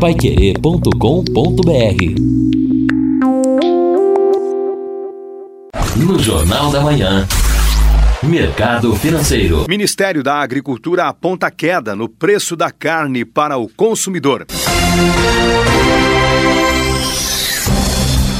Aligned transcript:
paiquerê.com.br 0.00 0.90
No 5.96 6.18
Jornal 6.18 6.70
da 6.70 6.82
Manhã. 6.82 7.26
Mercado 8.22 8.94
Financeiro. 8.96 9.64
Ministério 9.66 10.22
da 10.22 10.34
Agricultura 10.34 11.06
aponta 11.06 11.50
queda 11.50 11.96
no 11.96 12.10
preço 12.10 12.54
da 12.54 12.70
carne 12.70 13.24
para 13.24 13.56
o 13.56 13.68
consumidor. 13.68 14.46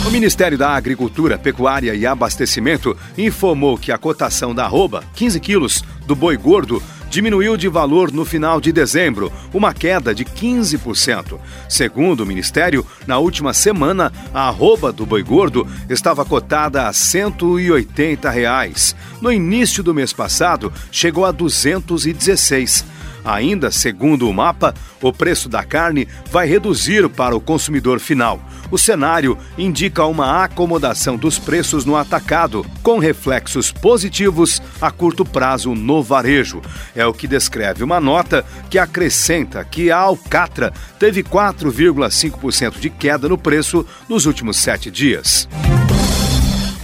O 0.07 0.11
Ministério 0.11 0.59
da 0.59 0.71
Agricultura, 0.71 1.39
Pecuária 1.39 1.95
e 1.95 2.07
Abastecimento 2.07 2.95
informou 3.17 3.79
que 3.79 3.91
a 3.91 3.99
cotação 3.99 4.55
da 4.55 4.65
arroba, 4.65 5.03
15 5.15 5.41
quilos, 5.41 5.83
do 6.07 6.15
boi 6.15 6.37
gordo, 6.37 6.83
diminuiu 7.11 7.57
de 7.57 7.69
valor 7.69 8.13
no 8.13 8.25
final 8.25 8.61
de 8.61 8.73
dezembro, 8.73 9.33
uma 9.53 9.73
queda 9.73 10.15
de 10.15 10.25
15%. 10.25 11.39
Segundo 11.69 12.21
o 12.21 12.27
Ministério, 12.27 12.87
na 13.07 13.19
última 13.19 13.53
semana, 13.53 14.13
a 14.33 14.49
arroba 14.49 14.93
do 14.93 15.07
boi 15.07 15.23
gordo 15.23 15.67
estava 15.89 16.25
cotada 16.25 16.89
a 16.89 16.93
180 16.93 18.31
reais. 18.31 18.95
No 19.21 19.33
início 19.33 19.83
do 19.83 19.95
mês 19.95 20.13
passado, 20.13 20.73
chegou 20.91 21.25
a 21.25 21.33
216. 21.33 22.96
Ainda, 23.27 23.73
segundo 23.73 24.31
o 24.31 24.33
mapa, 24.33 24.73
o 25.03 25.13
preço 25.13 25.49
da 25.49 25.65
carne 25.65 26.07
vai 26.31 26.47
reduzir 26.47 27.09
para 27.09 27.35
o 27.35 27.41
consumidor 27.41 27.99
final. 27.99 28.41
O 28.71 28.79
cenário 28.79 29.37
indica 29.59 30.07
uma 30.07 30.45
acomodação 30.45 31.17
dos 31.17 31.37
preços 31.37 31.85
no 31.85 31.97
atacado, 31.97 32.65
com 32.85 33.01
reflexos 33.01 33.73
positivos 33.73 34.63
a 34.81 34.93
curto 34.93 35.25
prazo 35.25 35.75
no 35.75 36.03
varejo. 36.03 36.63
É 36.95 37.05
o 37.05 37.13
que 37.13 37.27
descreve 37.27 37.83
uma 37.83 38.01
nota 38.01 38.45
que 38.71 38.79
acrescenta 38.79 39.65
que 39.65 39.91
a 39.91 39.99
Alcatra 39.99 40.73
teve 40.99 41.25
4,5% 41.25 42.79
de 42.79 42.91
queda 42.91 43.29
no 43.29 43.37
preço 43.37 43.85
nos 44.09 44.25
últimos 44.25 44.57
sete 44.57 44.89
dias. 44.89 45.49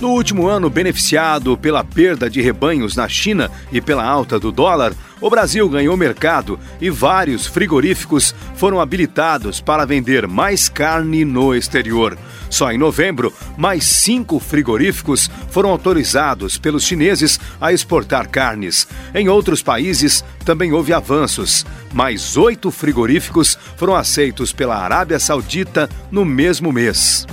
No 0.03 0.09
último 0.09 0.49
ano, 0.49 0.69
beneficiado 0.69 1.57
pela 1.57 1.85
perda 1.85 2.29
de 2.29 2.43
rebanhos 2.43 2.97
na 2.97 3.09
China 3.09 3.49
e 3.71 3.81
pela 3.81 4.05
alta 4.05 4.37
do 4.37 4.51
dólar, 4.51 4.93
o 5.21 5.31
Brasil 5.31 5.69
ganhou 5.69 5.97
mercado 5.97 6.59
e 6.81 6.91
vários 6.91 7.47
frigoríficos 7.47 8.35
foram 8.57 8.81
habilitados 8.81 9.61
para 9.61 9.87
vender 9.87 10.27
mais 10.27 10.69
carne 10.69 11.25
no 11.25 11.55
exterior. 11.55 12.19
Só 12.51 12.73
em 12.73 12.79
novembro, 12.79 13.33
mais 13.57 13.85
cinco 13.85 14.41
frigoríficos 14.41 15.31
foram 15.51 15.71
autorizados 15.71 16.59
pelos 16.59 16.83
chineses 16.83 17.39
a 17.61 17.73
exportar 17.73 18.29
carnes. 18.29 18.89
Em 19.15 19.29
outros 19.29 19.63
países 19.63 20.25
também 20.45 20.73
houve 20.73 20.93
avanços. 20.93 21.65
Mais 21.93 22.37
oito 22.37 22.73
frigoríficos 22.73 23.57
foram 23.77 23.95
aceitos 23.95 24.53
pela 24.53 24.79
Arábia 24.79 25.21
Saudita 25.21 25.89
no 26.11 26.25
mesmo 26.25 26.73
mês. 26.73 27.25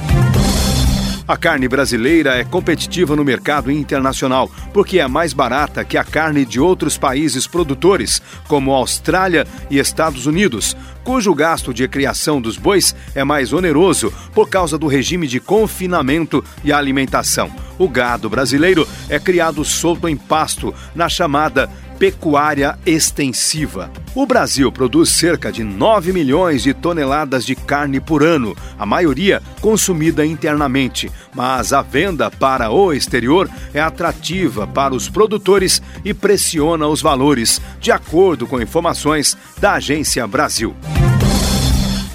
A 1.29 1.37
carne 1.37 1.67
brasileira 1.67 2.39
é 2.39 2.43
competitiva 2.43 3.15
no 3.15 3.23
mercado 3.23 3.69
internacional 3.69 4.49
porque 4.73 4.97
é 4.97 5.07
mais 5.07 5.31
barata 5.31 5.85
que 5.85 5.95
a 5.95 6.03
carne 6.03 6.43
de 6.43 6.59
outros 6.59 6.97
países 6.97 7.45
produtores, 7.45 8.19
como 8.47 8.73
Austrália 8.73 9.45
e 9.69 9.77
Estados 9.77 10.25
Unidos, 10.25 10.75
cujo 11.03 11.31
gasto 11.35 11.71
de 11.71 11.87
criação 11.87 12.41
dos 12.41 12.57
bois 12.57 12.95
é 13.13 13.23
mais 13.23 13.53
oneroso 13.53 14.11
por 14.33 14.49
causa 14.49 14.75
do 14.75 14.87
regime 14.87 15.27
de 15.27 15.39
confinamento 15.39 16.43
e 16.63 16.73
alimentação. 16.73 17.51
O 17.77 17.87
gado 17.87 18.27
brasileiro 18.27 18.87
é 19.07 19.19
criado 19.19 19.63
solto 19.63 20.09
em 20.09 20.17
pasto, 20.17 20.73
na 20.95 21.07
chamada 21.07 21.69
pecuária 21.99 22.79
extensiva. 22.85 23.91
O 24.15 24.25
Brasil 24.25 24.71
produz 24.71 25.09
cerca 25.09 25.51
de 25.51 25.63
9 25.63 26.13
milhões 26.13 26.63
de 26.63 26.73
toneladas 26.73 27.45
de 27.45 27.55
carne 27.55 27.99
por 27.99 28.23
ano, 28.23 28.55
a 28.79 28.85
maioria 28.85 29.43
consumida 29.59 30.25
internamente, 30.25 31.11
mas 31.35 31.73
a 31.73 31.81
venda 31.81 32.31
para 32.31 32.71
o 32.71 32.93
exterior 32.93 33.49
é 33.73 33.81
atrativa 33.81 34.65
para 34.65 34.95
os 34.95 35.09
produtores 35.09 35.81
e 36.05 36.13
pressiona 36.13 36.87
os 36.87 37.01
valores, 37.01 37.61
de 37.81 37.91
acordo 37.91 38.47
com 38.47 38.61
informações 38.61 39.37
da 39.59 39.73
Agência 39.73 40.25
Brasil. 40.25 40.73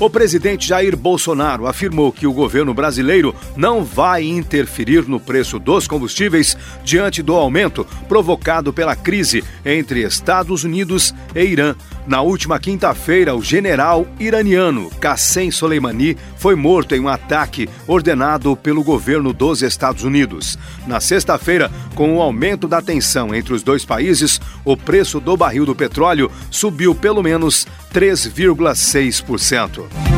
O 0.01 0.11
presidente 0.11 0.67
Jair 0.67 0.97
Bolsonaro 0.97 1.69
afirmou 1.69 2.11
que 2.11 2.27
o 2.27 2.33
governo 2.33 2.75
brasileiro 2.75 3.33
não 3.57 3.85
vai 3.85 4.25
interferir 4.25 5.09
no 5.09 5.21
preço 5.21 5.57
dos 5.61 5.87
combustíveis 5.87 6.57
diante 6.83 7.23
do 7.23 7.33
aumento 7.35 7.87
provocado 8.09 8.73
pela 8.73 8.97
crise 8.97 9.45
entre 9.65 10.03
Estados 10.03 10.65
Unidos 10.65 11.15
e 11.33 11.45
Irã. 11.45 11.77
Na 12.07 12.21
última 12.21 12.59
quinta-feira, 12.59 13.35
o 13.35 13.43
general 13.43 14.07
iraniano 14.21 14.91
Qassem 15.01 15.51
Soleimani 15.51 16.17
foi 16.37 16.55
morto 16.55 16.95
em 16.95 17.01
um 17.01 17.09
ataque 17.09 17.67
ordenado 17.87 18.55
pelo 18.55 18.85
governo 18.85 19.33
dos 19.33 19.63
Estados 19.63 20.05
Unidos. 20.05 20.59
Na 20.87 21.01
sexta-feira, 21.01 21.71
com 21.95 22.17
o 22.17 22.21
aumento 22.21 22.69
da 22.69 22.83
tensão 22.83 23.35
entre 23.35 23.55
os 23.55 23.63
dois 23.63 23.87
países, 23.87 24.39
o 24.67 24.77
preço 24.77 25.19
do 25.19 25.35
barril 25.35 25.65
do 25.65 25.75
petróleo 25.75 26.31
subiu 26.51 26.95
pelo 26.95 27.23
menos 27.23 27.67
3,6%. 27.93 30.14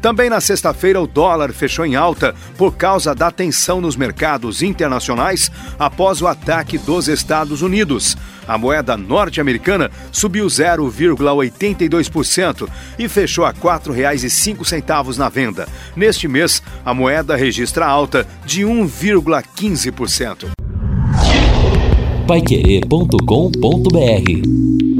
Também 0.00 0.30
na 0.30 0.40
sexta-feira, 0.40 1.00
o 1.00 1.06
dólar 1.06 1.52
fechou 1.52 1.84
em 1.84 1.94
alta 1.94 2.34
por 2.56 2.76
causa 2.76 3.14
da 3.14 3.30
tensão 3.30 3.80
nos 3.80 3.94
mercados 3.96 4.62
internacionais 4.62 5.52
após 5.78 6.22
o 6.22 6.26
ataque 6.26 6.78
dos 6.78 7.06
Estados 7.08 7.60
Unidos. 7.62 8.16
A 8.48 8.56
moeda 8.56 8.96
norte-americana 8.96 9.90
subiu 10.10 10.46
0,82% 10.46 12.66
e 12.98 13.06
fechou 13.08 13.44
a 13.44 13.50
R$ 13.50 13.56
4,05 13.60 15.18
na 15.18 15.28
venda. 15.28 15.68
Neste 15.94 16.26
mês, 16.26 16.62
a 16.84 16.94
moeda 16.94 17.36
registra 17.36 17.86
alta 17.86 18.26
de 18.44 18.62
1,15%. 18.62 20.48
Paiquerê.com.br 22.26 24.99